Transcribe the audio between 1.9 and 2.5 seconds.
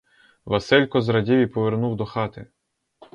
до хати.